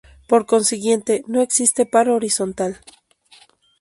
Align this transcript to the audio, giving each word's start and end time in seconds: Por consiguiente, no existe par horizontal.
Por 0.27 0.47
consiguiente, 0.47 1.21
no 1.27 1.41
existe 1.43 1.81
par 1.93 2.07
horizontal. 2.09 2.79